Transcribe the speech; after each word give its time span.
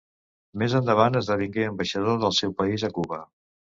Més 0.61 0.75
endavant 0.79 1.19
esdevingué 1.21 1.67
ambaixador 1.73 2.19
del 2.25 2.35
seu 2.39 2.59
país 2.63 2.87
a 2.89 2.91
Cuba. 2.97 3.21